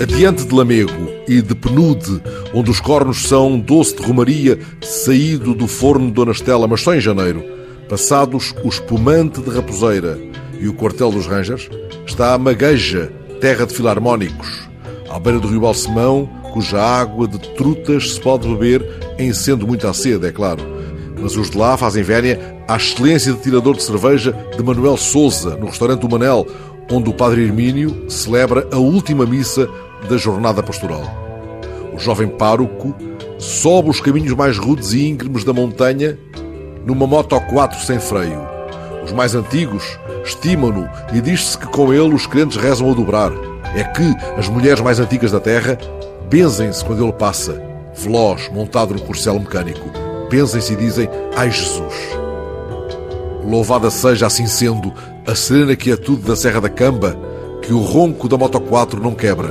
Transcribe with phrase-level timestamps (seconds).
[0.00, 2.20] Adiante de Lamego e de Penude,
[2.52, 6.96] onde os cornos são doce de romaria saído do forno de Dona Estela, mas só
[6.96, 7.44] em janeiro,
[7.88, 10.18] passados o espumante de Raposeira
[10.58, 11.70] e o quartel dos Rangers,
[12.04, 14.68] está a Magueja, terra de filarmónicos,
[15.08, 18.84] à beira do rio Balsemão, cuja água de trutas se pode beber
[19.16, 20.60] em sendo muito à sede, é claro.
[21.22, 25.56] Mas os de lá fazem vénia à excelência de tirador de cerveja de Manuel Souza,
[25.56, 26.46] no restaurante do Manel,
[26.90, 29.68] onde o padre Hermínio celebra a última missa
[30.08, 31.02] da jornada pastoral.
[31.92, 32.94] O jovem pároco
[33.38, 36.18] sobe os caminhos mais rudes e íngremes da montanha
[36.84, 38.40] numa moto 4 sem freio.
[39.04, 43.32] Os mais antigos estimam-no e diz-se que com ele os crentes rezam a dobrar.
[43.76, 45.78] É que as mulheres mais antigas da terra
[46.30, 47.60] benzem-se quando ele passa,
[47.94, 49.90] veloz, montado no corcel mecânico.
[50.30, 51.94] Benzem-se e dizem: Ai Jesus!
[53.46, 54.92] Louvada seja, assim sendo,
[55.26, 57.16] a serena quietude da Serra da Camba,
[57.60, 59.50] que o ronco da Moto 4 não quebra.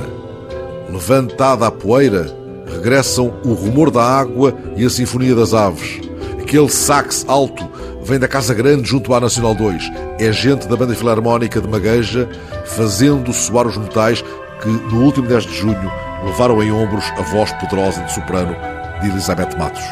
[0.90, 2.26] Levantada a poeira,
[2.70, 6.00] regressam o rumor da água e a sinfonia das aves.
[6.40, 7.68] Aquele sax alto
[8.02, 9.90] vem da Casa Grande junto à Nacional 2.
[10.18, 12.28] É gente da Banda Filarmónica de Magueja
[12.66, 14.22] fazendo soar os metais
[14.60, 15.92] que, no último 10 de junho,
[16.24, 18.54] levaram em ombros a voz poderosa de soprano
[19.00, 19.82] de Elizabeth Matos.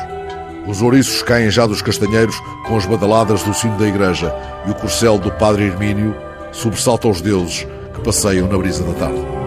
[0.67, 4.33] Os ouriços caem já dos castanheiros com as badaladas do sino da igreja
[4.67, 6.15] e o corcel do padre Hermínio
[6.53, 9.42] sobressalta os deuses que passeiam na brisa da tarde.